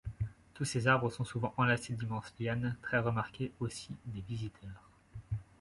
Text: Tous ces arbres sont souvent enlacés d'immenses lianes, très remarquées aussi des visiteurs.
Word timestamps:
Tous 0.55 0.65
ces 0.65 0.87
arbres 0.87 1.11
sont 1.11 1.23
souvent 1.23 1.53
enlacés 1.57 1.93
d'immenses 1.93 2.33
lianes, 2.39 2.75
très 2.81 2.97
remarquées 2.97 3.51
aussi 3.59 3.91
des 4.07 4.21
visiteurs. 4.21 4.89